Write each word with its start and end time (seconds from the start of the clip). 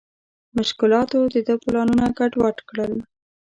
مشکلاتو 0.57 1.17
د 1.33 1.35
ده 1.47 1.55
پلانونه 1.63 2.05
ګډ 2.17 2.31
وډ 2.41 2.57
کړل. 2.69 2.93